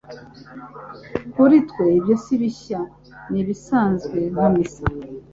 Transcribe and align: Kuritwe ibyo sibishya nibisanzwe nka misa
Kuritwe 1.31 1.83
ibyo 1.97 2.15
sibishya 2.23 2.79
nibisanzwe 3.31 4.17
nka 4.33 4.47
misa 4.53 4.83